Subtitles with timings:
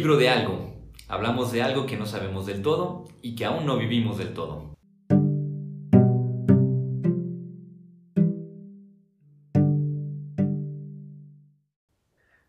[0.00, 0.72] libro de algo.
[1.08, 4.74] Hablamos de algo que no sabemos del todo y que aún no vivimos del todo.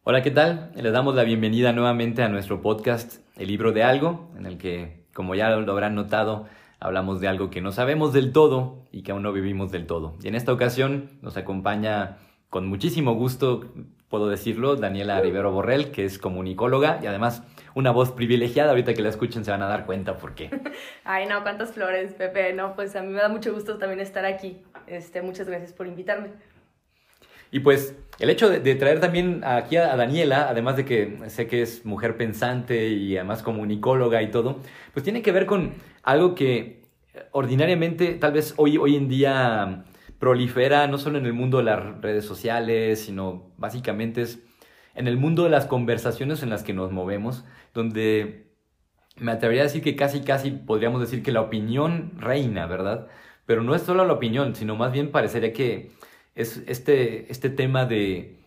[0.03, 0.71] Hola, ¿qué tal?
[0.77, 5.03] Les damos la bienvenida nuevamente a nuestro podcast El libro de algo, en el que,
[5.13, 6.45] como ya lo habrán notado,
[6.79, 10.15] hablamos de algo que no sabemos del todo y que aún no vivimos del todo.
[10.23, 12.17] Y en esta ocasión nos acompaña
[12.49, 13.73] con muchísimo gusto,
[14.11, 17.43] puedo decirlo, Daniela Rivero Borrell, que es comunicóloga y además
[17.73, 18.71] una voz privilegiada.
[18.71, 20.51] Ahorita que la escuchen se van a dar cuenta por qué.
[21.03, 22.53] Ay, no, cuántas flores, Pepe.
[22.53, 24.61] No, pues a mí me da mucho gusto también estar aquí.
[24.85, 26.29] Este, muchas gracias por invitarme.
[27.51, 31.61] Y pues el hecho de, traer también aquí a, Daniela, además de que sé que
[31.61, 34.59] es mujer pensante y además comunicóloga y todo,
[34.93, 36.81] pues tiene que ver con algo que
[37.31, 39.83] ordinariamente, tal vez hoy, hoy en día
[40.21, 44.39] prolifera no solo en el mundo de las redes sociales, sino básicamente es
[44.93, 48.53] en el mundo de las conversaciones en las que nos movemos, donde
[49.17, 53.07] me atrevería a decir que casi, casi podríamos decir que la opinión reina, ¿verdad?
[53.47, 55.89] Pero no es solo la opinión, sino más bien parecería que
[56.35, 58.37] es este, este tema de,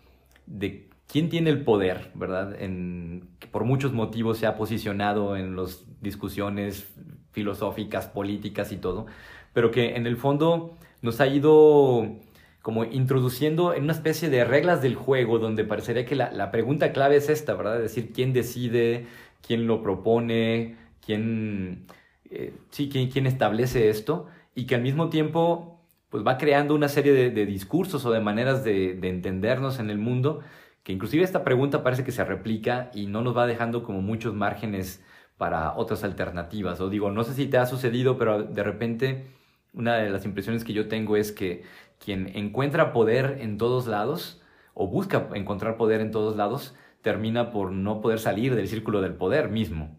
[0.46, 2.54] de quién tiene el poder, ¿verdad?
[2.62, 6.86] En, que por muchos motivos se ha posicionado en las discusiones
[7.32, 9.06] filosóficas, políticas y todo,
[9.52, 12.16] pero que en el fondo nos ha ido
[12.62, 17.16] como introduciendo en una especie de reglas del juego donde parecería que la, pregunta clave
[17.16, 17.78] es esta, ¿verdad?
[17.78, 19.06] Decir, quién decide,
[19.46, 21.84] quién lo propone, quién,
[22.30, 26.88] eh, sí, quién, quién establece esto y que al mismo tiempo pues va creando una
[26.88, 30.40] serie de, discursos o de maneras de, entendernos en el mundo,
[30.84, 34.32] que inclusive esta pregunta parece que se replica y no nos va dejando como muchos
[34.32, 35.04] márgenes
[35.36, 36.80] para otras alternativas.
[36.80, 39.33] O digo, no sé si te ha sucedido, pero de repente
[39.74, 41.62] una de las impresiones que yo tengo es que
[41.98, 44.42] quien encuentra poder en todos lados
[44.74, 49.14] o busca encontrar poder en todos lados, termina por no poder salir del círculo del
[49.14, 49.98] poder mismo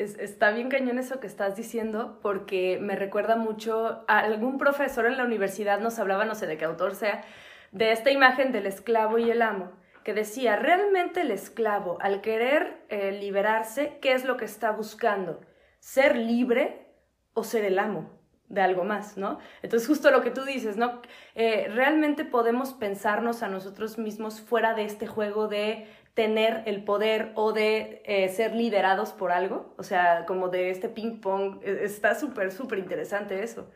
[0.00, 5.16] está bien cañón eso que estás diciendo porque me recuerda mucho a algún profesor en
[5.16, 7.24] la universidad nos hablaba, no sé de qué autor sea,
[7.72, 9.72] de esta imagen del esclavo y el amo,
[10.04, 15.40] que decía, realmente el esclavo al querer eh, liberarse, ¿qué es lo que está buscando?
[15.78, 16.86] ¿Ser libre
[17.34, 18.19] o ser el amo?
[18.50, 19.38] De algo más, ¿no?
[19.62, 21.00] Entonces, justo lo que tú dices, ¿no?
[21.34, 27.30] Eh, realmente podemos pensarnos a nosotros mismos fuera de este juego de tener el poder
[27.36, 31.84] o de eh, ser liderados por algo, o sea, como de este ping pong, e,
[31.84, 33.70] está súper, súper interesante eso.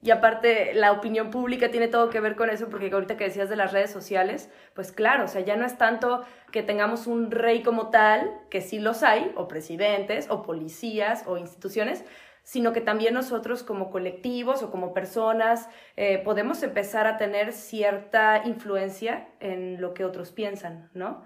[0.00, 3.48] Y aparte, la opinión pública tiene todo que ver con eso, porque ahorita que decías
[3.48, 7.30] de las redes sociales, pues claro, o sea, ya no es tanto que tengamos un
[7.30, 12.04] rey como tal, que sí los hay, o presidentes, o policías, o instituciones,
[12.42, 18.42] sino que también nosotros como colectivos o como personas eh, podemos empezar a tener cierta
[18.44, 21.22] influencia en lo que otros piensan, ¿no?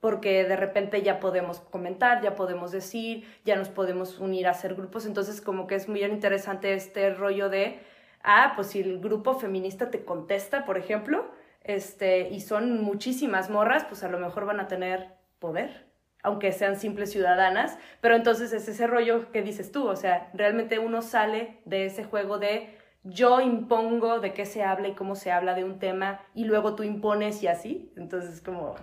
[0.00, 4.74] porque de repente ya podemos comentar, ya podemos decir, ya nos podemos unir a hacer
[4.74, 7.80] grupos, entonces como que es muy interesante este rollo de,
[8.22, 11.30] ah, pues si el grupo feminista te contesta, por ejemplo,
[11.62, 15.89] este, y son muchísimas morras, pues a lo mejor van a tener poder,
[16.22, 20.78] aunque sean simples ciudadanas, pero entonces es ese rollo que dices tú, o sea, realmente
[20.78, 25.32] uno sale de ese juego de yo impongo de qué se habla y cómo se
[25.32, 28.74] habla de un tema y luego tú impones y así, entonces como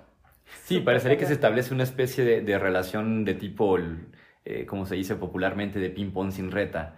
[0.64, 3.78] Sí, parecería que se establece una especie de, relación de tipo,
[4.46, 6.96] eh, como se dice popularmente, de ping-pong sin reta.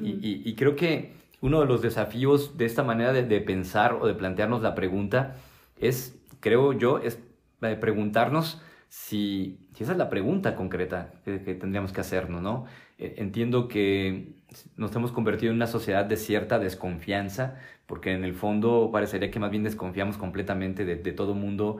[0.00, 4.62] y, creo que uno de los desafíos de esta manera de, pensar o de plantearnos
[4.62, 5.36] la pregunta
[5.78, 7.20] es, creo yo, es
[7.62, 12.66] eh, preguntarnos si, esa es la pregunta concreta que, tendríamos que hacernos, ¿no?
[12.98, 14.34] E, entiendo que
[14.76, 17.56] nos hemos convertido en una sociedad de cierta desconfianza,
[17.86, 21.78] porque en el fondo parecería que más bien desconfiamos completamente de, de todo mundo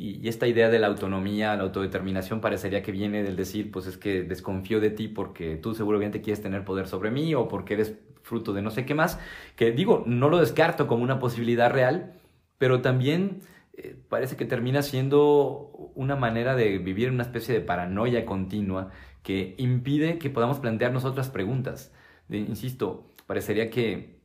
[0.00, 3.98] y, esta idea de la autonomía, la autodeterminación, parecería que viene del decir, pues es
[3.98, 7.98] que desconfío de ti porque tú seguramente quieres tener poder sobre mí o porque eres
[8.22, 9.18] fruto de no sé qué más,
[9.56, 12.14] que digo, no lo descarto como una posibilidad real,
[12.56, 13.40] pero también
[13.82, 18.90] eh, parece que termina siendo una manera de vivir una especie de paranoia continua
[19.22, 21.92] que impide que podamos plantearnos otras preguntas.
[22.28, 24.20] insisto, parecería que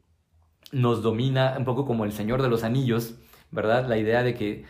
[0.71, 3.15] nos domina un poco como el Señor de los Anillos,
[3.51, 3.87] ¿verdad?
[3.87, 4.65] La idea de que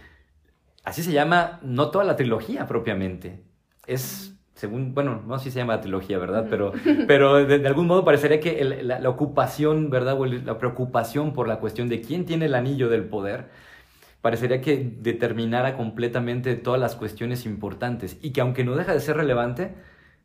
[0.86, 3.42] Así se llama, no toda la trilogía propiamente.
[3.88, 6.46] Es, según, bueno, no sé si se llama trilogía, ¿verdad?
[6.48, 6.74] Pero,
[7.08, 10.20] pero de, algún modo parecería que la, ocupación, ¿verdad?
[10.20, 13.50] O la preocupación por la cuestión de quién tiene el anillo del poder,
[14.26, 19.18] parecería que determinara completamente todas las cuestiones importantes y que aunque no deja de ser
[19.18, 19.76] relevante,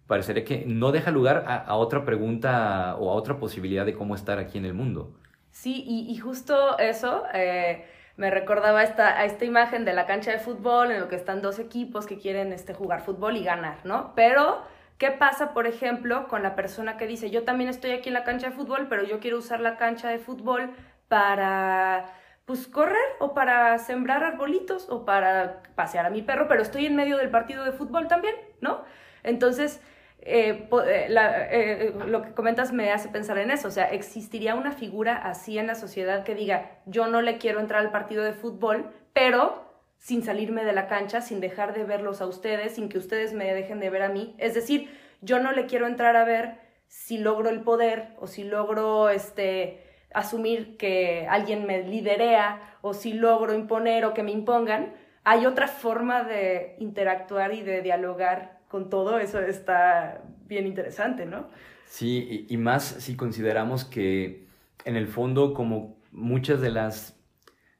[0.06, 4.38] parecería que no deja lugar a, otra pregunta o a otra posibilidad de cómo estar
[4.38, 5.12] aquí en el mundo.
[5.50, 7.24] Sí, y, justo eso...
[7.34, 7.84] Eh
[8.16, 11.40] me recordaba esta, a esta imagen de la cancha de fútbol en lo que están
[11.40, 14.12] dos equipos que quieren este, jugar fútbol y ganar, ¿no?
[14.14, 14.62] Pero,
[14.98, 18.24] ¿qué pasa, por ejemplo, con la persona que dice, yo también estoy aquí en la
[18.24, 20.70] cancha de fútbol, pero yo quiero usar la cancha de fútbol
[21.08, 22.12] para
[22.44, 26.96] pues correr o para sembrar arbolitos o para pasear a mi perro, pero estoy en
[26.96, 28.82] medio del partido de fútbol también, ¿no?
[29.22, 29.80] Entonces,
[30.22, 34.72] eh, eh, eh, lo que comentas me hace pensar en eso, o sea, existiría una
[34.72, 38.32] figura así en la sociedad que diga, yo no le quiero entrar al partido de
[38.32, 42.98] fútbol, pero sin salirme de la cancha, sin dejar de verlos a ustedes, sin que
[42.98, 44.34] ustedes me dejen de ver a mí.
[44.38, 44.90] Es decir,
[45.20, 49.89] yo no le quiero entrar a ver si logro el poder o si logro este,
[50.14, 54.92] asumir que alguien me liderea o si logro imponer o que me impongan.
[55.24, 61.48] Hay otra forma de interactuar y de dialogar con todo, eso está bien interesante, ¿no?
[61.86, 64.46] Sí, y, más si consideramos que
[64.84, 67.16] en el fondo como muchas de las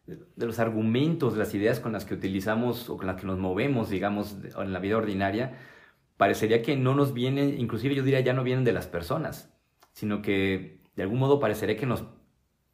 [0.06, 3.90] de los argumentos, las ideas con las que utilizamos o con las que nos movemos,
[3.90, 5.56] digamos, en la vida ordinaria,
[6.16, 9.54] parecería que no nos vienen, inclusive yo diría ya no vienen de las personas,
[9.92, 12.04] sino que de algún modo parecería que nos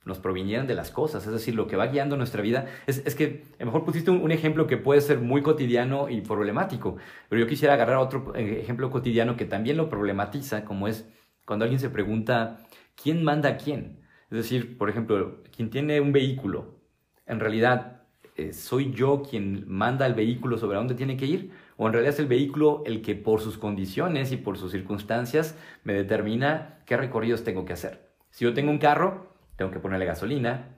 [0.06, 1.26] nos provinieran de las cosas.
[1.26, 2.66] Es decir, lo que va guiando nuestra vida.
[2.86, 6.20] Es, es que a lo mejor pusiste un, ejemplo que puede ser muy cotidiano y
[6.20, 6.96] problemático,
[7.28, 11.06] pero yo quisiera agarrar otro eh, ejemplo cotidiano que también lo problematiza, como es
[11.44, 12.58] cuando alguien se pregunta,
[12.94, 14.00] ¿quién manda a quién?
[14.30, 16.80] Es decir, por ejemplo, quien tiene un vehículo,
[17.26, 18.02] en realidad,
[18.36, 21.50] eh, ¿soy yo quien manda el vehículo sobre dónde tiene que ir?
[21.76, 25.58] ¿O en realidad es el vehículo el que por sus condiciones y por sus circunstancias
[25.84, 28.06] me determina qué recorridos tengo que hacer?
[28.30, 30.76] Si yo tengo un carro, tengo que ponerle gasolina,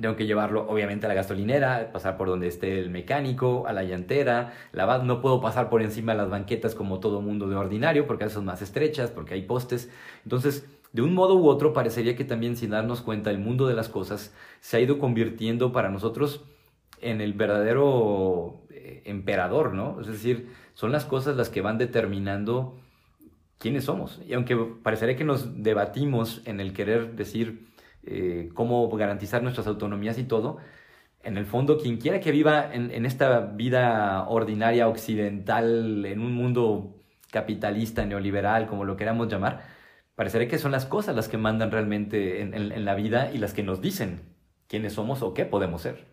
[0.00, 3.84] tengo que llevarlo obviamente a la gasolinera, pasar por donde esté el mecánico, a la
[3.84, 8.06] llantera, la no puedo pasar por encima de las banquetas como todo mundo de ordinario
[8.06, 9.90] porque son más estrechas, porque hay postes.
[10.24, 13.74] Entonces, de un modo u otro parecería que también sin darnos cuenta el mundo de
[13.74, 16.44] las cosas se ha ido convirtiendo para nosotros
[17.00, 20.00] en el verdadero eh, emperador, ¿no?
[20.00, 22.76] Es decir, son las cosas las que van determinando
[23.58, 24.20] quiénes somos.
[24.26, 27.73] Y aunque parecería que nos debatimos en el querer decir
[28.06, 30.58] eh, cómo garantizar nuestras autonomías y todo,
[31.24, 36.96] en el fondo, quien quiera que viva en, esta vida ordinaria occidental, en un mundo
[37.30, 39.62] capitalista, neoliberal, como lo queramos llamar,
[40.14, 43.62] parecería que son las cosas las que mandan realmente en, la vida y las que
[43.62, 44.20] nos dicen
[44.68, 46.04] quiénes somos o qué podemos ser.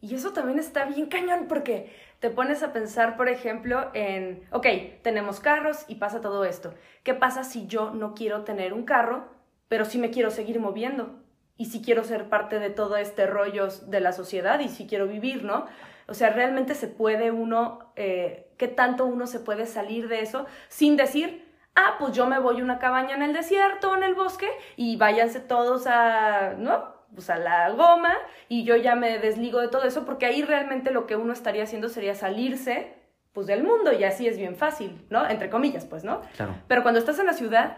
[0.00, 4.66] Y eso también está bien cañón porque te pones a pensar, por ejemplo, en, ok,
[5.02, 6.72] tenemos carros y pasa todo esto.
[7.02, 9.28] ¿Qué pasa si yo no quiero tener un carro,
[9.68, 11.20] pero sí me quiero seguir moviendo?
[11.60, 15.06] Y si quiero ser parte de todo este rollo de la sociedad y si quiero
[15.06, 15.66] vivir, ¿no?
[16.08, 20.46] O sea, realmente se puede uno, eh, ¿qué tanto uno se puede salir de eso
[20.68, 24.14] sin decir, ah, pues yo me voy a una cabaña en el desierto, en el
[24.14, 26.94] bosque, y váyanse todos a, ¿no?
[27.14, 28.14] Pues a la goma,
[28.48, 31.64] y yo ya me desligo de todo eso, porque ahí realmente lo que uno estaría
[31.64, 32.94] haciendo sería salirse,
[33.34, 35.28] pues del mundo, y así es bien fácil, ¿no?
[35.28, 36.22] Entre comillas, pues, ¿no?
[36.36, 36.54] Claro.
[36.68, 37.76] Pero cuando estás en la ciudad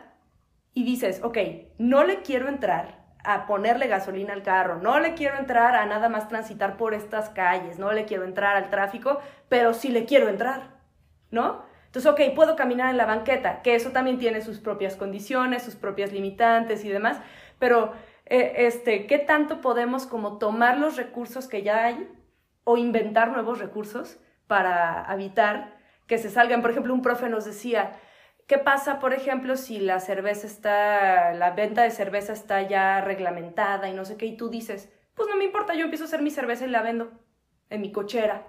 [0.72, 1.38] y dices, ok,
[1.78, 6.08] no le quiero entrar a ponerle gasolina al carro, no le quiero entrar a nada
[6.08, 10.28] más transitar por estas calles, no le quiero entrar al tráfico, pero sí le quiero
[10.28, 10.74] entrar,
[11.30, 11.64] ¿no?
[11.86, 15.76] Entonces, ok, puedo caminar en la banqueta, que eso también tiene sus propias condiciones, sus
[15.76, 17.20] propias limitantes y demás,
[17.58, 17.92] pero
[18.26, 22.08] eh, este, ¿qué tanto podemos como tomar los recursos que ya hay
[22.64, 25.76] o inventar nuevos recursos para evitar
[26.06, 26.62] que se salgan?
[26.62, 27.92] Por ejemplo, un profe nos decía,
[28.46, 33.88] ¿Qué pasa, por ejemplo, si la cerveza está, la venta de cerveza está ya reglamentada
[33.88, 36.22] y no sé qué, y tú dices, pues no me importa, yo empiezo a hacer
[36.22, 37.12] mi cerveza y la vendo
[37.70, 38.46] en mi cochera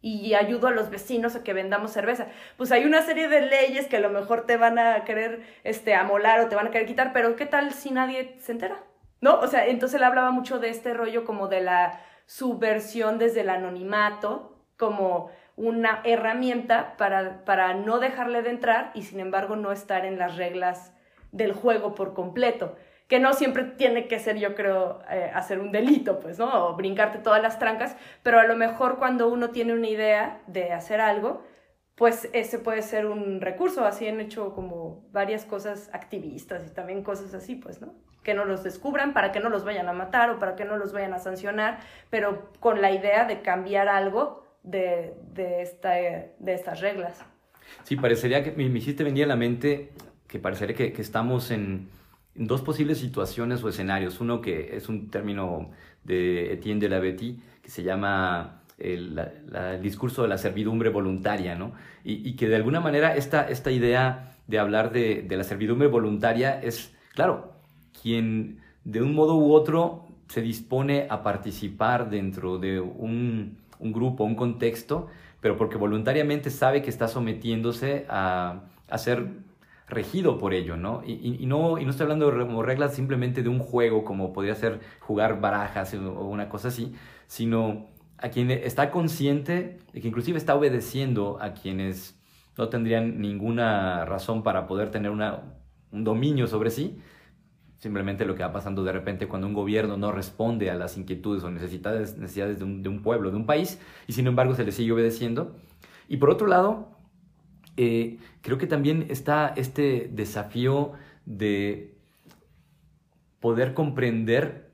[0.00, 2.28] y ayudo a los vecinos a que vendamos cerveza.
[2.56, 5.94] Pues hay una serie de leyes que a lo mejor te van a querer este,
[5.94, 8.84] amolar o te van a querer quitar, pero ¿qué tal si nadie se entera?
[9.20, 9.40] ¿No?
[9.40, 13.50] O sea, entonces él hablaba mucho de este rollo como de la subversión desde el
[13.50, 20.06] anonimato, como una herramienta para, para no dejarle de entrar y sin embargo no estar
[20.06, 20.94] en las reglas
[21.32, 22.76] del juego por completo
[23.08, 26.66] que no siempre tiene que ser, yo creo, eh, hacer un delito, pues, ¿no?
[26.66, 30.72] O brincarte todas las trancas, pero a lo mejor cuando uno tiene una idea de
[30.72, 31.42] hacer algo,
[31.94, 33.84] pues ese puede ser un recurso.
[33.84, 37.94] Así han hecho como varias cosas activistas y también cosas así, pues, ¿no?
[38.22, 40.76] Que no los descubran para que no los vayan a matar o para que no
[40.76, 41.78] los vayan a sancionar,
[42.10, 47.24] pero con la idea de cambiar algo de, de, esta, de estas reglas.
[47.84, 49.92] Sí, parecería que me, hiciste venir a la mente
[50.26, 51.88] que parecería que, que estamos en,
[52.34, 54.20] dos posibles situaciones o escenarios.
[54.20, 55.70] Uno que es un término
[56.04, 59.20] de Etienne de la Betty que se llama el,
[59.82, 61.72] discurso de la servidumbre voluntaria, ¿no?
[62.04, 65.88] Y, y, que de alguna manera esta, esta idea de hablar de, de la servidumbre
[65.88, 67.52] voluntaria es, claro,
[68.00, 74.24] quien de un modo u otro se dispone a participar dentro de un, un grupo,
[74.24, 75.08] un contexto,
[75.40, 78.62] pero porque voluntariamente sabe que está sometiéndose a,
[78.96, 79.26] ser
[79.88, 81.02] regido por ello, ¿no?
[81.06, 81.78] Y, ¿no?
[81.78, 85.94] y no estoy hablando de reglas simplemente de un juego como podría ser jugar barajas
[85.94, 86.94] o una cosa así,
[87.26, 87.86] sino
[88.18, 92.18] a quien está consciente de que inclusive está obedeciendo a quienes
[92.56, 96.98] no tendrían ninguna razón para poder tener un dominio sobre sí,
[97.78, 101.44] simplemente lo que va pasando de repente cuando un gobierno no responde a las inquietudes
[101.44, 104.92] o necesidades, necesidades de, un, pueblo, de un país, y sin embargo se le sigue
[104.92, 105.56] obedeciendo.
[106.08, 106.90] Y por otro lado,
[107.76, 110.92] eh, creo que también está este desafío
[111.24, 111.94] de
[113.40, 114.67] poder comprender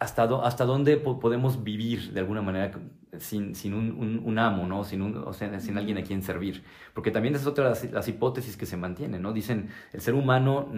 [0.00, 2.72] hasta, hasta dónde podemos vivir de alguna manera
[3.18, 4.82] sin, sin un, un, amo, ¿no?
[4.82, 6.64] Sin, un, o sea, sin alguien a quien servir.
[6.94, 9.34] Porque también es otra de las, hipótesis que se mantienen, ¿no?
[9.34, 10.72] Dicen, el ser humano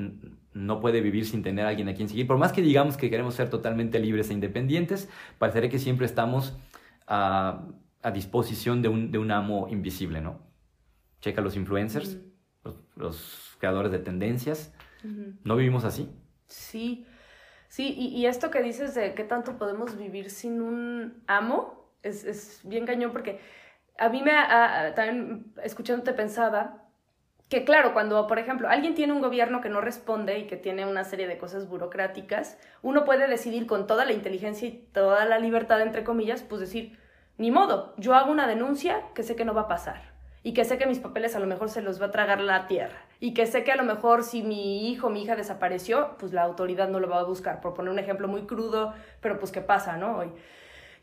[0.54, 2.26] no puede vivir sin tener a alguien a quien seguir.
[2.26, 6.58] Por más que digamos que queremos ser totalmente libres e independientes, parecería que siempre estamos
[7.06, 7.68] a,
[8.02, 10.40] a disposición de un, de un amo invisible, ¿no?
[11.20, 12.18] Checa los influencers,
[12.64, 14.74] los, los, creadores de tendencias.
[15.44, 16.10] ¿No vivimos así?
[16.48, 17.06] Sí.
[17.72, 22.22] Sí, y, y, esto que dices de qué tanto podemos vivir sin un amo es,
[22.24, 23.40] es bien cañón porque
[23.98, 24.32] a mí me,
[24.94, 26.84] también escuchándote pensaba
[27.48, 30.84] que claro, cuando por ejemplo alguien tiene un gobierno que no responde y que tiene
[30.84, 35.38] una serie de cosas burocráticas, uno puede decidir con toda la inteligencia y toda la
[35.38, 36.98] libertad, entre comillas, pues decir,
[37.38, 40.11] ni modo, yo hago una denuncia que sé que no va a pasar
[40.42, 42.66] y que sé que mis papeles a lo mejor se los va a tragar la
[42.66, 46.32] tierra y que sé que a lo mejor si mi hijo mi hija desapareció, pues
[46.32, 49.52] la autoridad no lo va a buscar, por poner un ejemplo muy crudo, pero pues
[49.52, 50.18] qué pasa, ¿no?
[50.18, 50.32] Hoy.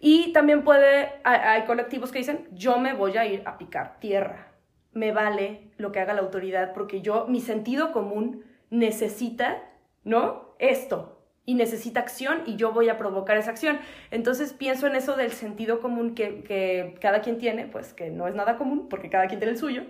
[0.02, 4.48] Y también puede, hay, colectivos que dicen, yo me voy a ir a picar tierra,
[4.92, 9.64] me vale lo que haga la autoridad porque yo, mi sentido común necesita,
[10.04, 10.56] ¿no?
[10.60, 13.80] Esto, y necesita acción y yo voy a provocar esa acción.
[14.12, 18.28] Entonces pienso en eso del sentido común que, que, cada quien tiene, pues que no
[18.28, 19.84] es nada común porque cada quien tiene el suyo,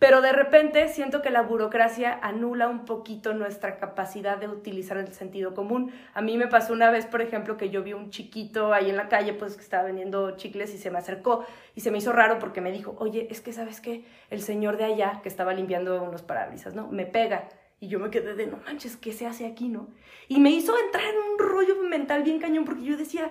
[0.00, 5.12] pero de repente siento que la burocracia anula un poquito nuestra capacidad de utilizar el
[5.12, 5.92] sentido común.
[6.14, 8.96] A mí me pasó una vez, por ejemplo, que yo vi un chiquito ahí en
[8.96, 12.12] la calle, pues que estaba vendiendo chicles y se me acercó y se me hizo
[12.12, 15.52] raro porque me dijo, oye, es que sabes que el señor de allá que estaba
[15.52, 16.88] limpiando unos parabrisas, ¿no?
[16.88, 17.50] Me pega.
[17.80, 19.88] Y yo me quedé de, no manches, ¿qué se hace aquí, no?
[20.28, 23.30] Y me hizo entrar en un rollo mental bien cañón porque yo decía,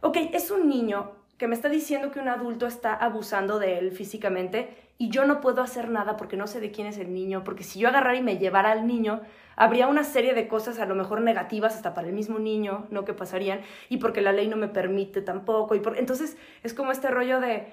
[0.00, 3.90] ok, es un niño que me está diciendo que un adulto está abusando de él
[3.90, 7.42] físicamente y yo no puedo hacer nada porque no sé de quién es el niño,
[7.42, 9.20] porque si yo agarrara y me llevara al niño,
[9.56, 13.04] habría una serie de cosas a lo mejor negativas hasta para el mismo niño, ¿no?
[13.04, 15.74] Que pasarían, y porque la ley no me permite tampoco.
[15.74, 15.98] Y por...
[15.98, 17.66] Entonces es como este rollo de,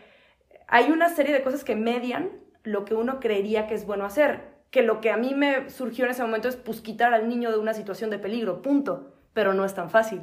[0.67, 2.31] hay una serie de cosas que median
[2.63, 6.05] lo que uno creería que es bueno hacer que lo que a mí me surgió
[6.05, 9.53] en ese momento es pues quitar al niño de una situación de peligro, punto, pero
[9.53, 10.21] no es tan fácil.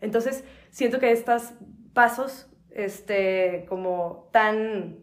[0.00, 1.52] Entonces, siento que estos
[1.92, 4.98] pasos, este, como tan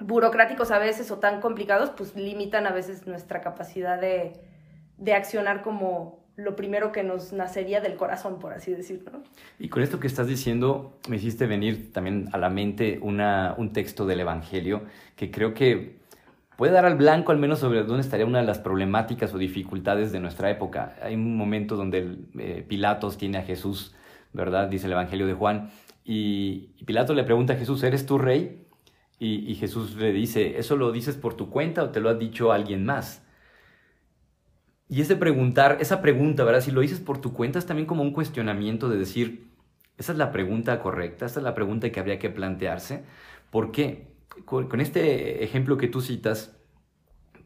[0.00, 4.32] burocráticos a veces o tan complicados, pues limitan a veces nuestra capacidad de,
[4.98, 9.22] de accionar como lo primero que nos nacería del corazón, por así decirlo.
[9.58, 13.72] Y con esto que estás diciendo, me hiciste venir también a la mente una, un
[13.72, 14.82] texto del Evangelio
[15.14, 16.00] que creo que
[16.56, 20.12] puede dar al blanco al menos sobre dónde estaría una de las problemáticas o dificultades
[20.12, 20.96] de nuestra época.
[21.02, 23.94] Hay un momento donde eh, Pilatos tiene a Jesús,
[24.32, 24.68] ¿verdad?
[24.68, 25.70] Dice el Evangelio de Juan,
[26.04, 28.66] y, Pilatos le pregunta a Jesús, ¿eres tu rey?
[29.18, 32.52] Y, Jesús le dice, ¿eso lo dices por tu cuenta o te lo ha dicho
[32.52, 33.22] alguien más?
[34.86, 36.60] Y ese preguntar, esa pregunta, ¿verdad?
[36.60, 39.50] Si lo dices por tu cuenta es también como un cuestionamiento de decir,
[39.96, 43.04] esa es la pregunta correcta, esa es la pregunta que habría que plantearse.
[43.50, 44.13] ¿Por qué?
[44.44, 46.56] Con, este ejemplo que tú citas,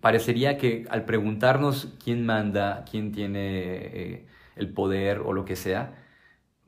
[0.00, 6.04] parecería que al preguntarnos quién manda, quién tiene eh, el poder o lo que sea,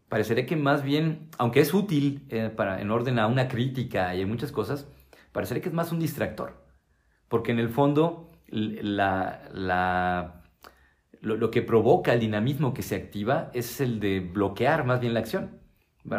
[0.09, 4.23] parecería que más bien, aunque es útil eh, para, en orden a una crítica y
[4.23, 4.89] en muchas cosas,
[5.33, 6.65] parecería que es más un distractor.
[7.29, 10.43] Porque en el fondo, la, la,
[11.21, 15.15] lo, lo, que provoca el dinamismo que se activa es el de bloquear más bien
[15.15, 15.60] la acción.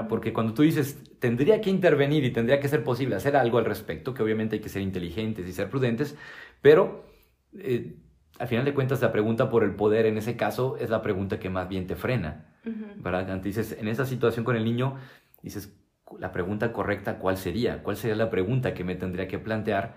[0.07, 3.65] Porque cuando tú dices, tendría que intervenir y tendría que ser posible hacer algo al
[3.65, 6.15] respecto, que obviamente hay que ser inteligentes y ser prudentes,
[6.61, 7.05] pero
[7.57, 7.95] eh,
[8.39, 11.39] al final de cuentas la pregunta por el poder en ese caso es la pregunta
[11.39, 12.47] que más bien te frena.
[12.63, 13.41] ¿verdad?
[13.41, 14.97] dices, en esa situación con el niño,
[15.41, 15.75] dices,
[16.19, 17.81] la pregunta correcta, ¿cuál sería?
[17.83, 19.95] ¿Cuál sería la pregunta que me tendría que plantear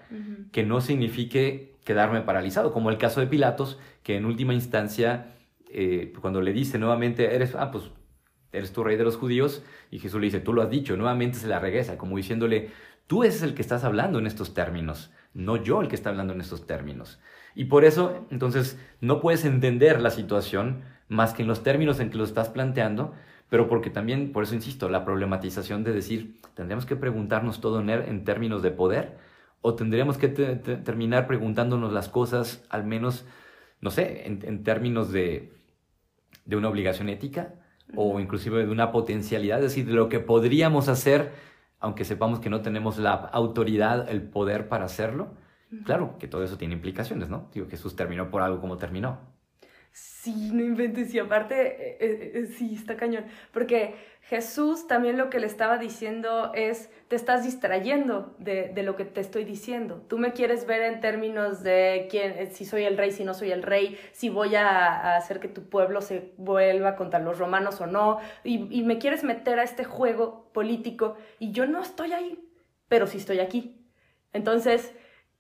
[0.53, 2.73] que no signifique quedarme paralizado?
[2.73, 5.27] Como el caso de Pilatos, que en última instancia,
[5.71, 7.91] eh, cuando le dice nuevamente, eres, ah, pues
[8.57, 11.39] eres tu rey de los judíos, y Jesús le dice, tú lo has dicho, nuevamente
[11.39, 12.71] se la regresa, como diciéndole,
[13.07, 16.33] tú eres el que estás hablando en estos términos, no yo el que está hablando
[16.33, 17.21] en estos términos.
[17.55, 22.11] Y por eso, entonces, no puedes entender la situación más que en los términos en
[22.11, 23.15] que lo estás planteando,
[23.49, 27.91] pero porque también, por eso insisto, la problematización de decir, tendríamos que preguntarnos todo en,
[27.91, 29.19] en términos de poder
[29.67, 33.25] o tendríamos que terminar preguntándonos las cosas al menos,
[33.81, 35.55] no sé, en, términos de,
[36.45, 37.55] de, una obligación ética
[37.97, 41.33] o inclusive de una potencialidad, es decir, de lo que podríamos hacer,
[41.81, 45.35] aunque sepamos que no tenemos la autoridad, el poder para hacerlo.
[45.85, 47.51] Claro que todo eso tiene implicaciones, ¿no?
[47.53, 49.19] Digo, Jesús terminó por algo como terminó.
[49.95, 51.15] Sí, no inventes.
[51.15, 53.27] Y aparte, eh, eh, eh, sí, está cañón.
[53.53, 59.21] Porque Jesús también lo que le estaba diciendo es, estás distrayendo de, lo que te
[59.21, 60.05] estoy diciendo.
[60.09, 63.53] Tú me quieres ver en términos de quién, si soy el rey, si no soy
[63.53, 67.87] el rey, si voy a, hacer que tu pueblo se vuelva contra los romanos o
[67.87, 68.19] no.
[68.43, 72.49] Y, y me quieres meter a este juego político y yo no estoy ahí,
[72.89, 73.87] pero sí estoy aquí.
[74.33, 74.93] Entonces,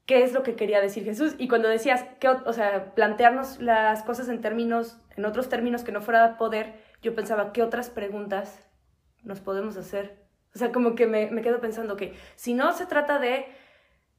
[0.06, 1.34] qué es lo que quería decir Jesús.
[1.38, 5.92] Y cuando decías, que, o sea, plantearnos las cosas en términos, en otros términos que
[5.92, 8.66] no fuera poder, yo pensaba, ¿qué otras preguntas
[9.22, 10.23] nos podemos hacer?
[10.54, 13.46] O sea, como que me, me quedo pensando que si no se trata de,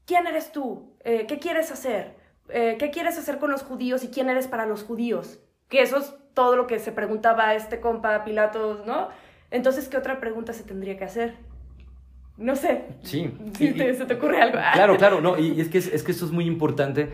[0.05, 0.95] ¿quién eres tú?
[1.03, 2.15] Eh, ¿Qué quieres hacer?
[2.49, 5.39] Eh, ¿Qué quieres hacer con los judíos y quién eres para los judíos?
[5.69, 9.09] Que eso es todo lo que se preguntaba este compa Pilatos, ¿no?
[9.49, 11.35] Entonces, ¿qué otra pregunta se tendría que hacer?
[12.37, 12.83] No sé.
[13.03, 13.31] Sí.
[13.57, 14.57] Si se te ocurre algo.
[14.73, 17.09] Claro, claro, no, y es que, es, que esto es muy importante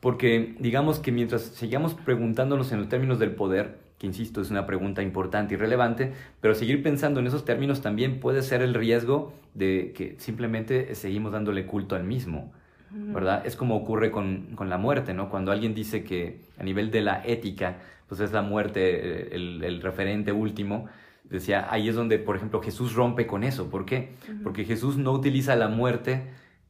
[0.00, 4.66] porque digamos que mientras sigamos preguntándonos en los términos del poder, que insisto, es una
[4.66, 9.32] pregunta importante y relevante, pero seguir pensando en esos términos también puede ser el riesgo
[9.54, 12.52] de que simplemente seguimos dándole culto al mismo,
[12.90, 13.46] ¿verdad?
[13.46, 15.30] Es como ocurre con, con, la muerte, ¿no?
[15.30, 17.76] Cuando alguien dice que a nivel de la ética,
[18.08, 20.88] pues es la muerte eh, el, el referente último,
[21.24, 23.70] decía, ahí es donde, por ejemplo, Jesús rompe con eso.
[23.70, 24.14] ¿Por qué?
[24.42, 26.24] Porque Jesús no utiliza la muerte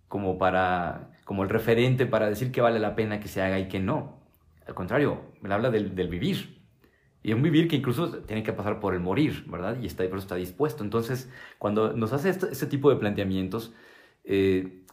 [0.07, 3.69] como para como el referente para decir que vale la pena que se haga y
[3.69, 4.19] que no.
[4.67, 6.62] Al contrario, él habla del, vivir.
[7.23, 9.79] Y un vivir que incluso tiene que pasar por el morir, ¿verdad?
[9.81, 10.83] Y está, por eso está dispuesto.
[10.83, 13.73] Entonces, cuando nos hace este, tipo de planteamientos,
[14.25, 14.85] eh,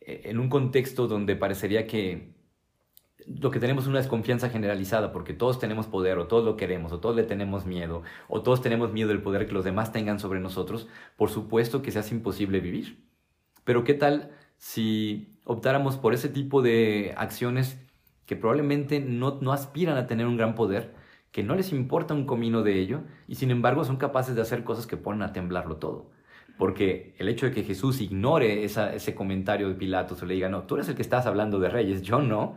[0.00, 2.34] en un contexto donde parecería que
[3.26, 6.92] lo que tenemos es una desconfianza generalizada, porque todos tenemos poder, o todos lo queremos,
[6.92, 10.20] o todos le tenemos miedo, o todos tenemos miedo del poder que los demás tengan
[10.20, 13.02] sobre nosotros, por supuesto que se hace imposible vivir.
[13.64, 17.78] Pero ¿qué tal si optáramos por ese tipo de acciones
[18.26, 20.94] que probablemente no, no aspiran a tener un gran poder,
[21.34, 24.62] que no les importa un comino de ello, y sin embargo son capaces de hacer
[24.62, 26.12] cosas que ponen a temblarlo todo?
[26.56, 30.62] Porque el hecho de que Jesús ignore ese comentario de Pilatos o le diga, no,
[30.62, 32.54] tú eres el que estás hablando de reyes, yo no,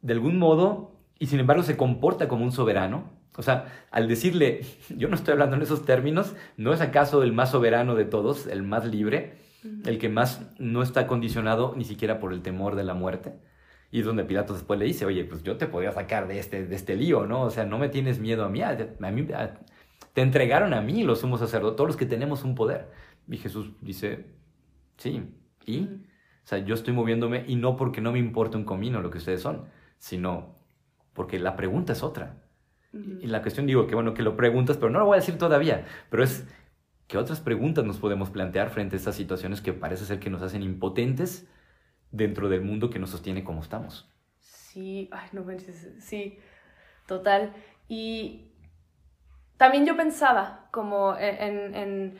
[0.00, 3.04] de algún modo, y sin embargo se comporta como un soberano.
[3.36, 4.62] O sea, al decirle,
[4.96, 8.48] yo no estoy hablando en esos términos, ¿no es acaso el más soberano de todos,
[8.48, 9.38] el más libre,
[9.86, 13.34] el que más no está condicionado ni siquiera por el temor de la muerte?
[13.92, 16.66] Y es donde Pilatos después le dice, oye, pues yo te podría sacar de este,
[16.66, 17.42] de este lío, ¿no?
[17.42, 19.28] O sea, no me tienes miedo a mí, a, mí
[20.14, 22.88] te entregaron a mí los sumos sacerdotes, todos los que tenemos un poder.
[23.28, 24.24] Y Jesús dice,
[24.96, 25.22] sí,
[25.66, 25.84] ¿y?
[25.84, 29.18] O sea, yo estoy moviéndome y no porque no me importa un comino lo que
[29.18, 29.66] ustedes son,
[29.98, 30.56] sino
[31.12, 32.42] porque la pregunta es otra.
[32.94, 35.36] Y la cuestión digo que bueno, que lo preguntas, pero no lo voy a decir
[35.36, 36.46] todavía, pero es
[37.08, 40.40] qué otras preguntas nos podemos plantear frente a estas situaciones que parece ser que nos
[40.40, 41.46] hacen impotentes
[42.12, 44.08] dentro del mundo que nos sostiene como estamos.
[44.38, 45.44] Sí, ay, no
[45.98, 46.38] sí,
[47.06, 47.52] total.
[47.88, 48.52] Y
[49.56, 52.18] también yo pensaba como en, en,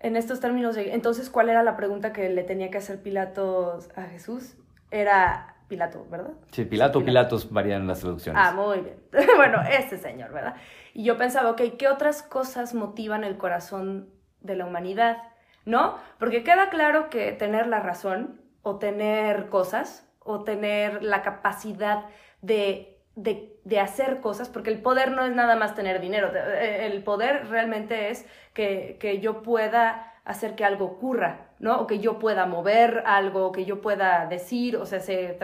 [0.00, 3.78] en estos términos de, entonces, ¿cuál era la pregunta que le tenía que hacer Pilato
[3.96, 4.56] a Jesús?
[4.90, 6.32] Era, Pilato, ¿verdad?
[6.52, 8.40] Sí, Pilato Pilatos varían las traducciones.
[8.44, 8.96] Ah, muy bien.
[9.36, 10.56] bueno, este señor, ¿verdad?
[10.92, 15.18] Y yo pensaba, ok, ¿qué otras cosas motivan el corazón de la humanidad?
[15.64, 15.96] ¿No?
[16.18, 22.06] Porque queda claro que tener la razón, o tener cosas, o tener la capacidad
[22.42, 26.86] de, de, de hacer cosas, porque el poder no es nada más tener dinero, eh,
[26.86, 31.80] el poder realmente es que, que yo pueda hacer que algo ocurra, ¿no?
[31.80, 35.38] O que yo pueda mover algo, que yo pueda decir, o sea, se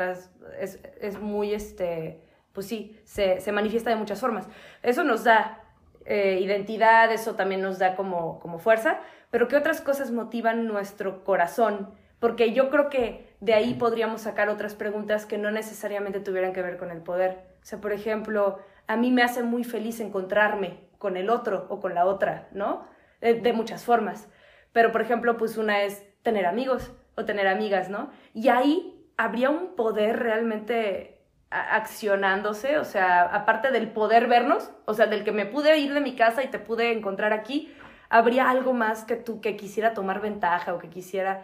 [0.59, 2.23] es, es, muy, este,
[2.55, 4.49] pues sí, se, se, manifiesta de muchas formas.
[4.83, 5.63] Eso nos da
[6.07, 11.25] eh, identidad, eso también nos da como, como fuerza, pero ¿qué otras cosas motivan nuestro
[11.25, 11.91] corazón?
[12.21, 16.63] Porque yo creo que de ahí podríamos sacar otras preguntas que no necesariamente tuvieran que
[16.63, 17.39] ver con el poder.
[17.63, 21.81] O sea, por ejemplo, a mí me hace muy feliz encontrarme con el otro o
[21.81, 22.87] con la otra, ¿no?
[23.21, 24.31] de muchas formas.
[24.73, 28.11] Pero, por ejemplo, pues una es tener amigos o tener amigas, ¿no?
[28.33, 35.07] Y ahí habría un poder realmente accionándose, o sea, aparte del poder vernos, o sea,
[35.07, 37.75] del que me pude ir de mi casa y te pude encontrar aquí,
[38.09, 41.43] habría algo más que tú que quisiera tomar ventaja o que quisiera,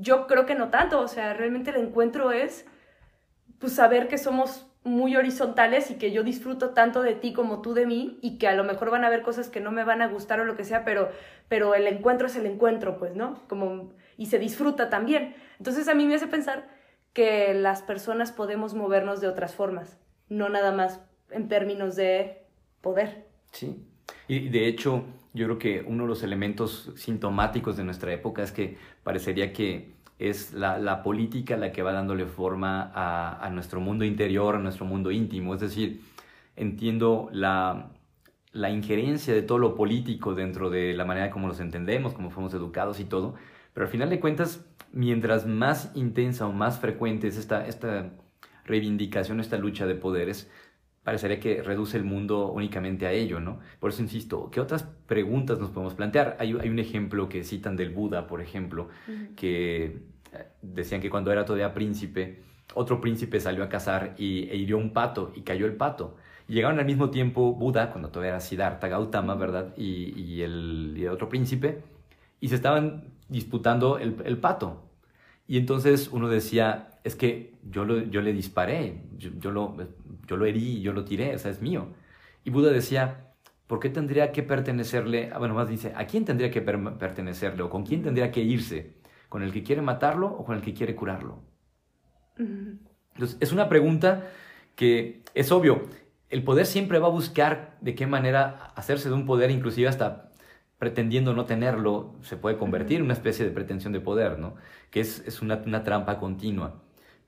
[0.00, 2.66] yo creo que no tanto, o sea, realmente el encuentro es
[3.58, 7.74] pues saber que somos muy horizontales y que yo disfruto tanto de ti como tú
[7.74, 10.00] de mí y que a lo mejor van a haber cosas que no me van
[10.00, 11.10] a gustar o lo que sea, pero,
[11.48, 13.42] pero el encuentro es el encuentro, pues, ¿no?
[13.48, 15.34] Como, y se disfruta también.
[15.58, 16.68] Entonces a mí me hace pensar
[17.12, 22.44] que las personas podemos movernos de otras formas, no nada más en términos de
[22.80, 23.26] poder.
[23.50, 23.84] Sí,
[24.28, 25.04] y de hecho
[25.36, 29.94] yo creo que uno de los elementos sintomáticos de nuestra época es que parecería que
[30.18, 35.10] es la, política la que va dándole forma a, nuestro mundo interior, a nuestro mundo
[35.10, 35.54] íntimo.
[35.54, 36.00] Es decir,
[36.56, 37.90] entiendo la,
[38.52, 42.54] la injerencia de todo lo político dentro de la manera como nos entendemos, como fuimos
[42.54, 43.34] educados y todo,
[43.74, 48.10] pero al final de cuentas, mientras más intensa o más frecuente es esta
[48.64, 50.50] reivindicación, esta lucha de poderes,
[51.06, 53.60] parecería que reduce el mundo únicamente a ello, ¿no?
[53.78, 56.36] Por eso insisto, ¿qué otras preguntas nos podemos plantear?
[56.40, 58.88] Hay, hay un ejemplo que citan del Buda, por ejemplo,
[59.36, 62.42] que eh, decían que cuando era todavía príncipe,
[62.74, 66.16] otro príncipe salió a cazar y, e hirió un pato y cayó el pato.
[66.48, 69.74] Y llegaron al mismo tiempo Buda, cuando todavía era Siddhartha Gautama, ¿verdad?
[69.76, 71.84] Y, y, el, otro príncipe,
[72.40, 74.82] y se estaban disputando el, el pato.
[75.46, 79.76] Y entonces uno decía, es que yo, lo, yo le disparé, yo, lo,
[80.26, 81.88] yo lo herí, yo lo tiré, o sea, es mío.
[82.44, 83.32] Y Buda decía,
[83.66, 85.30] ¿por qué tendría que pertenecerle?
[85.32, 88.96] Ah, bueno, más dice, ¿a quién tendría que pertenecerle o con quién tendría que irse?
[89.28, 91.42] ¿Con el que quiere matarlo o con el que quiere curarlo?
[93.14, 94.30] Entonces, es una pregunta
[94.74, 95.88] que es obvio.
[96.28, 100.32] El poder siempre va a buscar de qué manera hacerse de un poder, inclusive hasta
[100.78, 104.56] pretendiendo no tenerlo, se puede convertir en una especie de pretensión de poder, ¿no?
[104.90, 106.82] Que es, es una, una trampa continua.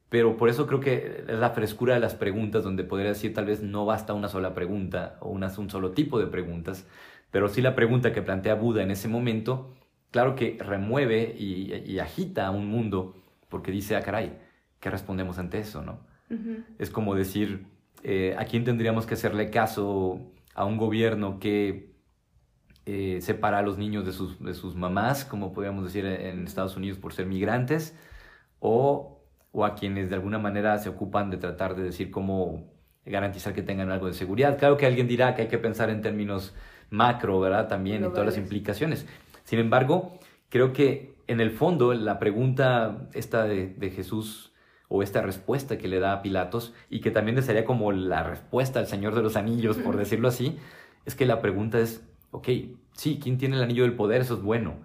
[0.09, 3.47] Pero por eso creo que es la frescura de las preguntas, donde podría decir tal
[3.47, 6.87] vez no basta una sola pregunta o una, un solo tipo de preguntas,
[7.31, 9.75] pero sí la pregunta que plantea Buda en ese momento,
[10.11, 13.16] claro que remueve y, agita a un mundo,
[13.51, 14.38] porque dice, ah, caray,
[14.81, 15.83] ¿qué respondemos ante eso?
[15.83, 16.01] ¿no?
[16.79, 17.66] Es como decir,
[18.03, 20.21] eh, ¿a quién tendríamos que hacerle caso
[20.55, 21.92] a un gobierno que
[22.87, 26.79] eh, separa a los niños de sus, de sus mamás, como podríamos decir en Estados
[26.79, 27.94] Unidos por ser migrantes?
[28.59, 29.17] ¿O
[29.52, 32.70] o a quienes de alguna manera se ocupan de tratar de decir cómo
[33.04, 34.58] garantizar que tengan algo de seguridad.
[34.58, 36.54] Claro que alguien dirá que hay que pensar en términos
[36.90, 37.68] macro, ¿verdad?
[37.68, 39.06] También y todas las implicaciones.
[39.44, 44.52] Sin embargo, creo que en el fondo la pregunta esta de, Jesús
[44.88, 48.78] o esta respuesta que le da a Pilatos y que también sería como la respuesta
[48.78, 50.58] al Señor de los Anillos, por decirlo así,
[51.04, 52.48] es que la pregunta es, ok,
[52.92, 54.22] sí, ¿quién tiene el anillo del poder?
[54.22, 54.76] Eso es bueno,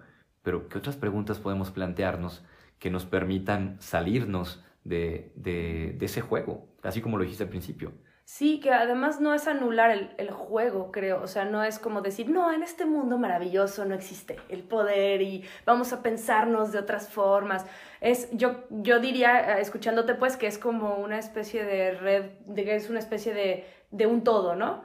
[0.42, 2.42] pero ¿qué otras preguntas podemos plantearnos
[2.78, 7.92] que nos permitan salirnos de, de, ese juego, así como lo dijiste al principio.
[8.26, 11.22] Sí, que además no es anular el, el, juego, creo.
[11.22, 15.20] O sea, no es como decir, no, en este mundo maravilloso no existe el poder
[15.20, 17.66] y vamos a pensarnos de otras formas.
[18.00, 22.64] Es, yo, yo diría, eh, escuchándote, pues, que es como una especie de red, de
[22.64, 24.84] que es una especie de, de un todo, ¿no?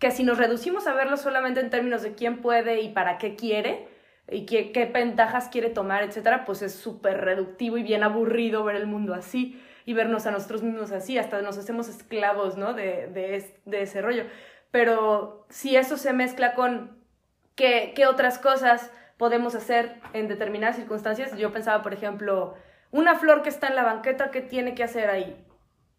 [0.00, 3.36] Que si nos reducimos a verlo solamente en términos de quién puede y para qué
[3.36, 3.86] quiere,
[4.30, 8.76] y qué, qué ventajas quiere tomar, etcétera, pues es súper reductivo y bien aburrido ver
[8.76, 12.74] el mundo así y vernos a nosotros mismos así, hasta nos hacemos esclavos, ¿no?
[12.74, 14.24] De, de, de ese rollo.
[14.70, 16.98] Pero si eso se mezcla con
[17.56, 22.54] qué, qué otras cosas podemos hacer en determinadas circunstancias, yo pensaba, por ejemplo,
[22.90, 25.44] una flor que está en la banqueta, ¿qué tiene que hacer ahí?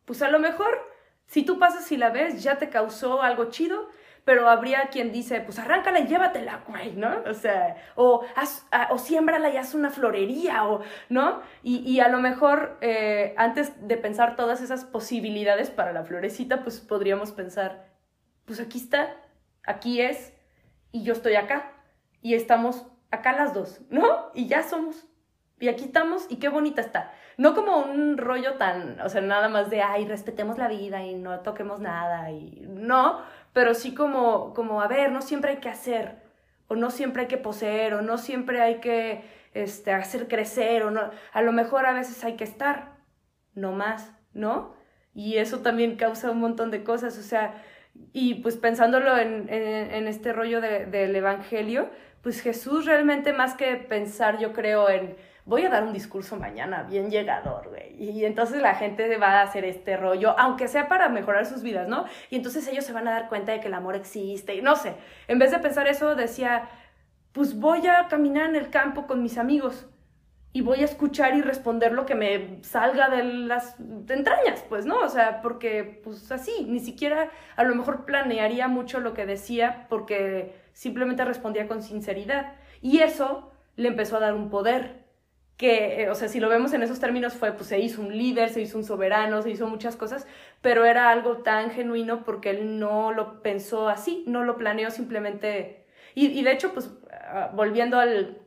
[0.05, 0.79] Pues a lo mejor,
[1.25, 3.89] si tú pasas y la ves, ya te causó algo chido,
[4.23, 7.23] pero habría quien dice, pues arráncala y llévatela, güey, ¿no?
[7.27, 11.41] O sea, o, haz, o siémbrala y haz una florería, o, ¿no?
[11.63, 16.63] Y, y a lo mejor eh, antes de pensar todas esas posibilidades para la florecita,
[16.63, 17.87] pues podríamos pensar,
[18.45, 19.15] pues aquí está,
[19.63, 20.33] aquí es,
[20.91, 21.71] y yo estoy acá,
[22.21, 24.31] y estamos acá las dos, ¿no?
[24.33, 25.07] Y ya somos.
[25.59, 27.11] Y aquí estamos y qué bonita está.
[27.37, 31.13] No como un rollo tan, o sea, nada más de, ay, respetemos la vida y
[31.13, 33.21] no toquemos nada y no,
[33.53, 36.21] pero sí como, como, a ver, no siempre hay que hacer,
[36.67, 40.91] o no siempre hay que poseer, o no siempre hay que este, hacer crecer, o
[40.91, 42.97] no, a lo mejor a veces hay que estar,
[43.53, 44.75] no más, ¿no?
[45.13, 47.61] Y eso también causa un montón de cosas, o sea,
[48.13, 51.89] y pues pensándolo en, en, este rollo del Evangelio,
[52.21, 56.83] pues Jesús realmente más que pensar, yo creo, en voy a dar un discurso mañana
[56.83, 57.95] bien llegador, güey.
[58.01, 61.87] Y entonces la gente va a hacer este rollo, aunque sea para mejorar sus vidas,
[61.87, 62.05] ¿no?
[62.29, 64.75] Y entonces ellos se van a dar cuenta de que el amor existe y no
[64.75, 64.95] sé.
[65.27, 66.69] En vez de pensar eso, decía,
[67.31, 69.87] pues voy a caminar en el campo con mis amigos
[70.53, 74.99] y voy a escuchar y responder lo que me salga de las entrañas, pues, ¿no?
[74.99, 79.85] O sea, porque, pues así, ni siquiera a lo mejor planearía mucho lo que decía
[79.87, 82.55] porque simplemente respondía con sinceridad.
[82.81, 85.00] Y eso le empezó a dar un poder
[85.61, 88.17] que, eh, o sea, si lo vemos en esos términos fue, pues se hizo un
[88.17, 90.25] líder, se hizo un soberano, se hizo muchas cosas,
[90.59, 95.85] pero era algo tan genuino porque él no lo pensó así, no lo planeó simplemente.
[96.15, 98.39] Y, de hecho, pues ah, volviendo al,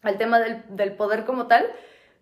[0.00, 1.66] al tema del, del poder como tal,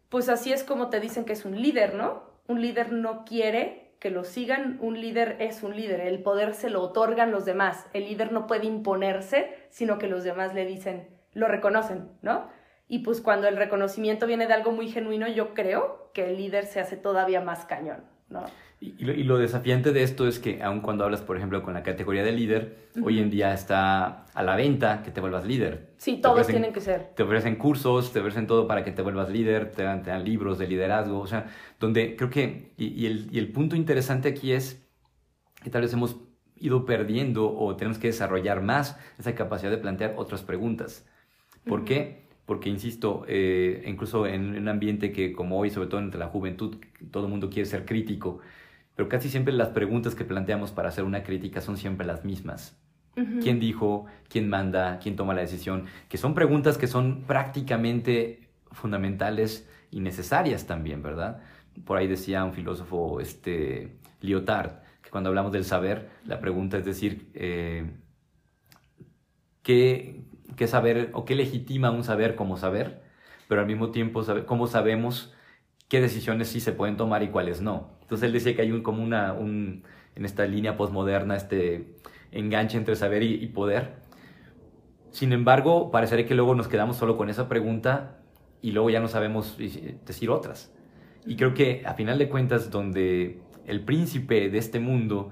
[0.09, 2.25] pues así es como te dicen que es un líder, ¿no?
[2.49, 6.71] Un líder no quiere que lo sigan, un líder es un líder, el poder se
[6.71, 11.09] lo otorgan los demás, el líder no puede imponerse, sino que los demás le dicen,
[11.35, 12.49] lo reconocen, ¿no?
[12.93, 16.67] Y pues cuando el reconocimiento viene de algo muy genuino, yo creo que el líder
[16.67, 18.43] se hace todavía más cañón, ¿no?
[18.81, 22.25] Y, lo, desafiante de esto es que aun cuando hablas, por ejemplo, con la categoría
[22.25, 25.93] de líder, hoy en día está a la venta que te vuelvas líder.
[25.99, 27.13] Sí, todos tienen que ser.
[27.15, 30.67] Te ofrecen cursos, te ofrecen todo para que te vuelvas líder, te dan, libros de
[30.67, 31.47] liderazgo, o sea,
[31.79, 34.85] donde creo que, y, el, y el punto interesante aquí es
[35.63, 36.17] que tal vez hemos
[36.57, 41.07] ido perdiendo o tenemos que desarrollar más esa capacidad de plantear otras preguntas.
[41.65, 42.30] ¿Por qué?
[42.51, 46.79] Porque, insisto, eh, incluso en un ambiente que como hoy, sobre todo entre la juventud,
[47.13, 48.41] todo el mundo quiere ser crítico,
[48.97, 52.77] pero casi siempre las preguntas que planteamos para hacer una crítica son siempre las mismas.
[53.15, 54.07] ¿Quién dijo?
[54.29, 54.99] ¿Quién manda?
[54.99, 55.85] ¿Quién toma la decisión?
[56.09, 61.45] Que son preguntas que son prácticamente fundamentales y necesarias también, ¿verdad?
[61.85, 66.85] Por ahí decía un filósofo, este, Lyotard, que cuando hablamos del saber, la pregunta es
[66.85, 67.89] decir, eh,
[69.63, 70.25] ¿qué,
[70.57, 73.03] ¿qué, saber o qué legitima un saber como saber?
[73.49, 75.35] Pero al mismo tiempo, ¿cómo sabemos
[75.89, 77.91] qué decisiones sí se pueden tomar y cuáles no?
[78.03, 79.85] Entonces él decía que hay un, como una, un,
[80.15, 81.95] en esta línea postmoderna, este
[82.33, 83.95] enganche entre saber y, poder.
[85.11, 88.19] Sin embargo, parecería que luego nos quedamos solo con esa pregunta
[88.63, 90.73] y luego ya no sabemos decir otras.
[91.27, 95.31] Y creo que a final de cuentas, donde el príncipe de este mundo,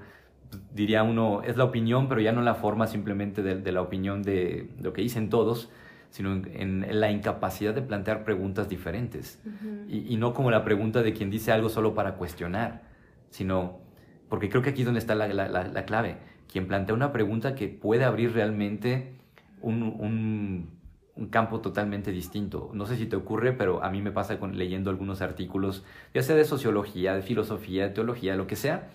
[0.73, 4.69] diría uno, es la opinión, pero ya no la forma simplemente de, la opinión de,
[4.79, 5.69] lo que dicen todos,
[6.09, 9.41] sino en, la incapacidad de plantear preguntas diferentes.
[9.87, 12.83] y, no como la pregunta de quien dice algo solo para cuestionar,
[13.29, 13.79] sino,
[14.27, 16.17] porque creo que aquí es donde está la, la, clave,
[16.51, 19.13] quien plantea una pregunta que puede abrir realmente
[19.61, 20.69] un, un,
[21.15, 22.71] un, campo totalmente distinto.
[22.73, 25.83] No sé si te ocurre, pero a mí me pasa con, leyendo algunos artículos,
[26.13, 28.89] ya sea de sociología, de filosofía, de teología, lo que sea,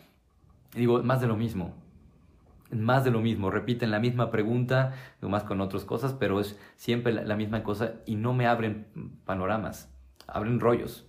[0.75, 1.75] digo, más de lo mismo
[2.75, 7.13] más de lo mismo, repiten la misma pregunta, más con otras cosas, pero es siempre
[7.13, 8.87] la, misma cosa y no me abren
[9.25, 9.93] panoramas,
[10.27, 11.07] abren rollos.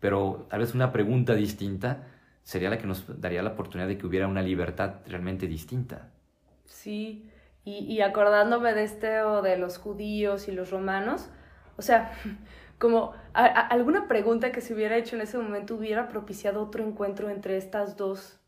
[0.00, 2.06] Pero tal vez una pregunta distinta
[2.42, 6.10] sería la que nos daría la oportunidad de que hubiera una libertad realmente distinta.
[6.64, 7.30] Sí,
[7.64, 11.28] y, acordándome de este o de los judíos y los romanos,
[11.76, 12.12] o sea,
[12.78, 17.56] como alguna pregunta que se hubiera hecho en ese momento hubiera propiciado otro encuentro entre
[17.56, 18.38] estas dos,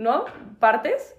[0.00, 0.24] ¿no?
[0.58, 1.14] Partes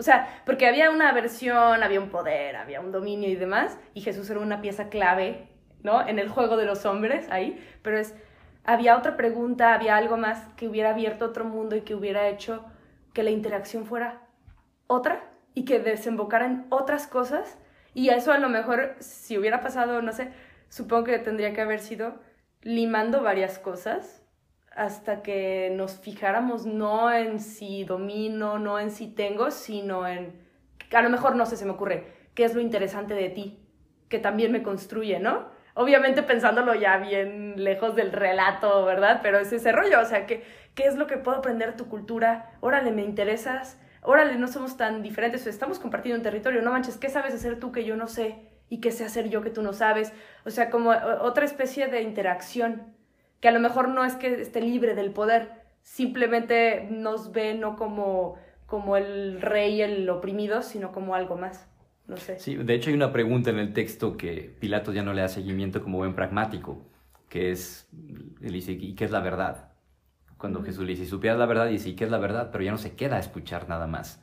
[0.00, 4.00] o sea, porque había una versión, había un poder, había un dominio y demás, y
[4.00, 5.46] Jesús era una pieza clave,
[5.82, 6.08] ¿no?
[6.08, 8.14] En el juego de los hombres ahí, pero es,
[8.64, 12.64] había otra pregunta, había algo más que hubiera abierto otro mundo y que hubiera hecho
[13.12, 14.22] que la interacción fuera
[14.86, 17.58] otra y que desembocara en otras cosas.
[17.92, 20.32] Y eso a lo mejor, si hubiera pasado, no sé,
[20.70, 22.14] supongo que tendría que haber sido
[22.62, 24.19] limando varias cosas
[24.70, 30.40] hasta que nos fijáramos no en si domino, no en si tengo, sino en,
[30.92, 33.58] a lo mejor no sé, se me ocurre, qué es lo interesante de ti,
[34.08, 35.48] que también me construye, ¿no?
[35.74, 39.20] Obviamente pensándolo ya bien lejos del relato, ¿verdad?
[39.22, 41.88] Pero es ese rollo, o sea, ¿qué, qué es lo que puedo aprender de tu
[41.88, 42.52] cultura?
[42.60, 47.08] Órale, me interesas, órale, no somos tan diferentes, estamos compartiendo un territorio, no manches, ¿qué
[47.08, 48.48] sabes hacer tú que yo no sé?
[48.68, 50.12] ¿Y qué sé hacer yo que tú no sabes?
[50.44, 52.94] O sea, como otra especie de interacción
[53.40, 55.50] que a lo mejor no es que esté libre del poder,
[55.82, 61.66] simplemente nos ve no como, como el rey, el oprimido, sino como algo más.
[62.06, 62.38] No sé.
[62.38, 65.28] Sí, de hecho hay una pregunta en el texto que Pilatos ya no le da
[65.28, 66.84] seguimiento como buen pragmático,
[67.28, 67.88] que es,
[68.42, 69.68] él dice, ¿y qué es la verdad?
[70.36, 72.50] Cuando Jesús le dice, si supieras la verdad, dice, ¿y qué es la verdad?
[72.50, 74.22] Pero ya no se queda a escuchar nada más.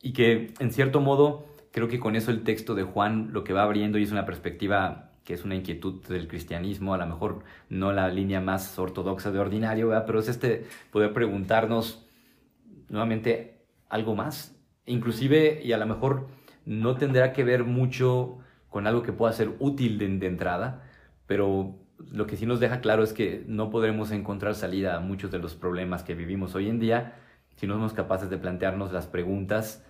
[0.00, 3.52] Y que, en cierto modo, creo que con eso el texto de Juan lo que
[3.52, 7.44] va abriendo y es una perspectiva que es una inquietud del cristianismo, a lo mejor
[7.68, 12.06] no la línea más ortodoxa de ordinario, pero es este poder preguntarnos
[12.88, 14.56] nuevamente algo más,
[14.86, 16.28] inclusive y a lo mejor
[16.64, 20.82] no tendrá que ver mucho con algo que pueda ser útil de, de entrada,
[21.26, 21.76] pero
[22.12, 25.38] lo que sí nos deja claro es que no podremos encontrar salida a muchos de
[25.38, 27.14] los problemas que vivimos hoy en día
[27.60, 29.84] si no somos capaces de plantearnos las preguntas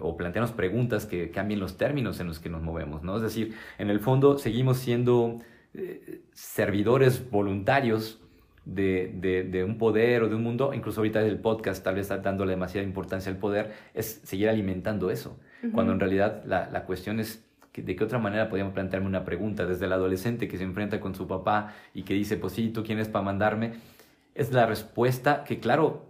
[0.00, 3.16] o plantearnos preguntas que cambien los términos en los que nos movemos, ¿no?
[3.16, 5.38] Es decir, en el fondo seguimos siendo
[5.74, 8.20] eh, servidores voluntarios
[8.64, 12.52] de, un poder o de un mundo, incluso ahorita el podcast tal vez está dándole
[12.52, 15.38] demasiada importancia al poder, es seguir alimentando eso,
[15.72, 17.44] cuando en realidad la, cuestión es
[17.74, 19.64] ¿De qué otra manera podríamos plantearme una pregunta?
[19.64, 22.84] Desde el adolescente que se enfrenta con su papá y que dice, pues sí, ¿tú
[22.84, 23.72] quién es para mandarme?
[24.34, 26.04] Es la respuesta que, claro,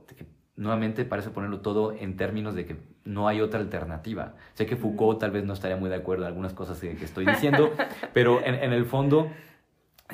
[0.56, 4.34] nuevamente parece ponerlo todo en términos de que no hay otra alternativa.
[4.54, 7.26] Sé que Foucault tal vez no estaría muy de acuerdo en algunas cosas que, estoy
[7.34, 7.72] diciendo,
[8.12, 9.30] pero en, en, el fondo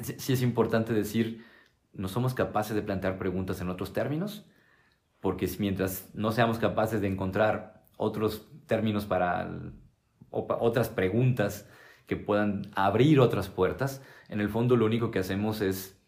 [0.02, 1.44] sí es importante decir,
[1.92, 4.46] no somos capaces de plantear preguntas en otros términos,
[5.20, 9.50] porque mientras no seamos capaces de encontrar otros términos para
[10.30, 11.68] otras preguntas
[12.06, 16.00] que puedan abrir otras puertas, en el fondo lo único que hacemos es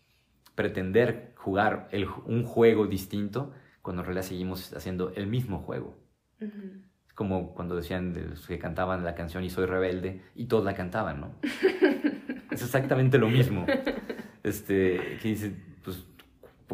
[0.54, 1.88] pretender jugar
[2.26, 5.96] un juego distinto cuando en realidad seguimos haciendo el mismo juego.
[7.14, 11.20] Como cuando decían los que cantaban la canción Y soy rebelde y todos la cantaban,
[11.20, 11.34] ¿no?
[12.50, 13.66] es exactamente lo mismo.
[14.42, 16.04] Este, que dice, pues,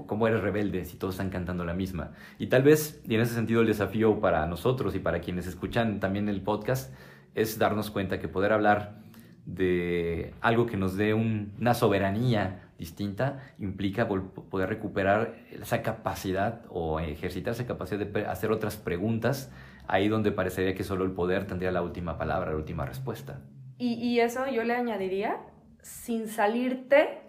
[0.07, 2.13] ¿cómo eres rebelde si todos están cantando la misma?
[2.39, 5.99] Y tal vez, y en ese sentido el desafío para nosotros y para quienes escuchan
[5.99, 6.95] también el podcast,
[7.35, 9.01] es darnos cuenta que poder hablar
[9.47, 17.55] de algo que nos dé una soberanía distinta implica poder recuperar esa capacidad o ejercitar
[17.55, 19.51] esa capacidad de hacer otras preguntas
[19.89, 23.41] ahí donde parecería que solo el poder tendría la última palabra, la última respuesta.
[23.79, 25.39] Y, y eso yo le añadiría
[25.83, 27.21] sin salirte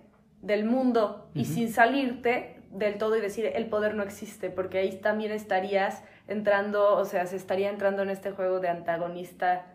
[0.41, 4.97] del mundo y sin salirte del todo y decir el poder no existe, porque ahí
[4.97, 9.65] también estarías entrando, o sea, se estaría entrando en este juego de antagonista,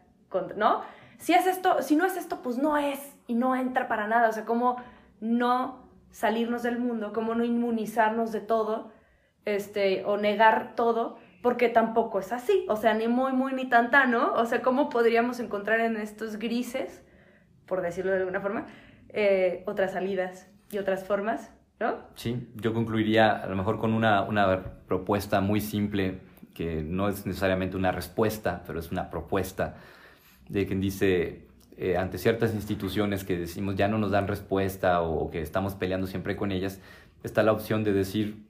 [0.57, 0.83] ¿no?
[1.19, 4.29] Si es esto, si no es esto, pues no es y no entra para nada,
[4.29, 4.77] o sea, como
[5.23, 8.93] no salirnos del mundo, como no inmunizarnos de todo,
[9.45, 14.07] este, o negar todo, porque tampoco es así, o sea, ni muy, muy, ni tanta,
[14.07, 14.35] ¿no?
[14.35, 17.05] O sea, ¿cómo podríamos encontrar en estos grises,
[17.67, 18.67] por decirlo de alguna forma,
[19.11, 21.99] eh, otras salidas y otras formas, ¿no?
[22.17, 26.19] Sí, yo concluiría a lo mejor con una, una propuesta muy simple,
[26.53, 29.77] que no es necesariamente una respuesta, pero es una propuesta
[30.49, 35.31] de quien dice, eh, ante ciertas instituciones que decimos ya no nos dan respuesta o,
[35.31, 36.81] que estamos peleando siempre con ellas,
[37.23, 38.45] está la opción de decir,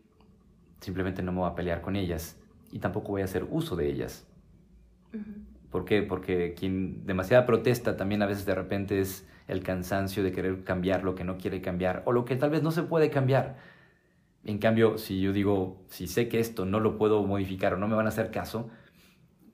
[0.80, 2.36] simplemente no me voy a pelear con ellas
[2.72, 4.26] y tampoco voy a hacer uso de ellas.
[5.70, 6.02] ¿Por qué?
[6.02, 11.04] Porque quien demasiada protesta también a veces de repente es el cansancio de querer cambiar
[11.04, 13.56] lo que no quiere cambiar o lo que tal vez no se puede cambiar.
[14.44, 17.86] En cambio, si yo digo, si sé que esto no lo puedo modificar o no
[17.86, 18.70] me van a hacer caso,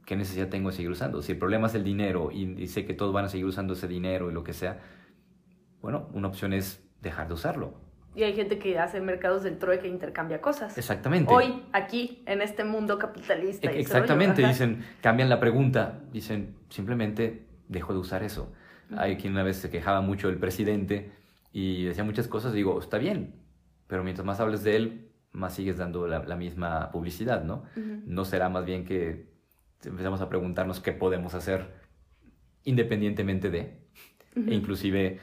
[0.08, 1.20] ¿qué necesidad tengo de seguir usando?
[1.20, 3.86] Si el problema es el dinero y, sé que todos van a seguir usando ese
[3.86, 4.80] dinero y lo que sea,
[5.82, 7.74] bueno, una opción es dejar de usarlo.
[8.16, 10.78] Y hay gente que hace mercados del trueque e intercambia cosas.
[10.78, 11.30] Exactamente.
[11.32, 13.70] Hoy, aquí, en este mundo capitalista.
[13.70, 18.50] Exactamente, dicen, cambian la pregunta, dicen, simplemente dejo de usar eso.
[18.96, 21.12] Hay quien una vez se quejaba mucho del presidente
[21.52, 23.34] y decía muchas cosas, digo, está bien,
[23.86, 27.64] pero mientras más hables de él, más sigues dando la, misma publicidad, ¿no?
[27.76, 29.37] No será más bien que
[29.84, 31.72] empezamos a preguntarnos qué podemos hacer
[32.64, 33.78] independientemente de,
[34.34, 35.20] e inclusive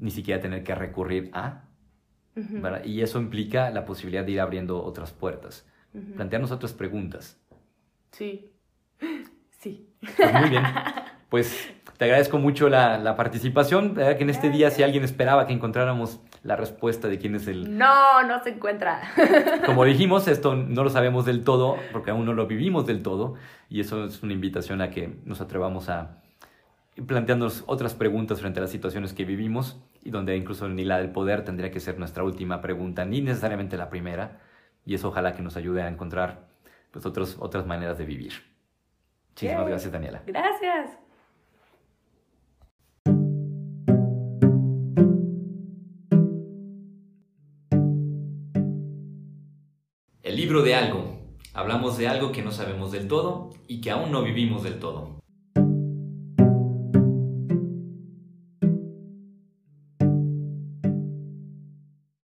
[0.00, 1.64] ni siquiera tener que recurrir a,
[2.84, 5.66] y eso implica la posibilidad de ir abriendo otras puertas,
[6.14, 7.40] plantearnos otras preguntas.
[8.12, 8.52] Sí,
[9.58, 9.92] sí.
[10.16, 10.62] Pues muy bien,
[11.28, 15.52] pues te agradezco mucho la, la participación, que en este día si alguien esperaba que
[15.52, 17.76] encontráramos la respuesta de quién es el...
[17.76, 19.02] No, no se encuentra.
[19.66, 23.34] Como dijimos, esto no lo sabemos del todo, porque aún no lo vivimos del todo,
[23.68, 26.22] y eso es una invitación a que nos atrevamos a
[27.06, 31.10] plantearnos otras preguntas frente a las situaciones que vivimos, y donde incluso ni la del
[31.10, 34.40] poder tendría que ser nuestra última pregunta, ni necesariamente la primera,
[34.84, 36.48] y eso ojalá que nos ayude a encontrar
[36.90, 38.32] pues, otros, otras maneras de vivir.
[39.30, 40.22] Muchísimas gracias, Daniela.
[40.26, 41.07] Gracias.
[50.48, 51.04] Libro de algo.
[51.52, 55.17] Hablamos de algo que no sabemos del todo y que aún no vivimos del todo.